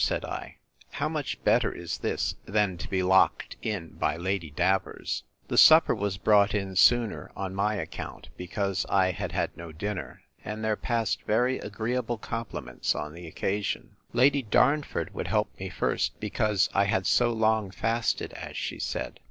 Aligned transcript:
said 0.03 0.25
I, 0.25 0.55
how 0.93 1.07
much 1.07 1.43
better 1.43 1.71
is 1.71 1.99
this, 1.99 2.33
than 2.47 2.75
to 2.79 2.89
be 2.89 3.03
locked 3.03 3.55
in 3.61 3.89
by 3.99 4.17
Lady 4.17 4.49
Davers! 4.49 5.21
The 5.47 5.59
supper 5.59 5.93
was 5.93 6.17
brought 6.17 6.55
in 6.55 6.75
sooner 6.75 7.31
on 7.35 7.53
my 7.53 7.75
account, 7.75 8.29
because 8.35 8.83
I 8.89 9.11
had 9.11 9.31
had 9.31 9.55
no 9.55 9.71
dinner; 9.71 10.23
and 10.43 10.63
there 10.63 10.75
passed 10.75 11.21
very 11.27 11.59
agreeable 11.59 12.17
compliments 12.17 12.95
on 12.95 13.13
the 13.13 13.27
occasion. 13.27 13.95
Lady 14.11 14.41
Darnford 14.41 15.13
would 15.13 15.27
help 15.27 15.51
me 15.59 15.69
first, 15.69 16.19
because 16.19 16.67
I 16.73 16.85
had 16.85 17.05
so 17.05 17.31
long 17.31 17.69
fasted, 17.69 18.33
as 18.33 18.57
she 18.57 18.79
said. 18.79 19.19